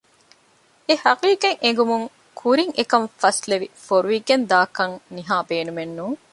އެ 0.87 0.93
ހަޤީޤަތް 1.03 1.59
އެނގުމުގެ 1.63 2.13
ކުރިން 2.39 2.73
އެކަން 2.77 3.07
ފަސްލެވި 3.21 3.67
ފޮރުވިގެން 3.85 4.45
ދާކަށް 4.51 4.97
ނިހާ 5.15 5.35
ބޭނުމެއް 5.49 5.93
ނޫން 5.97 6.17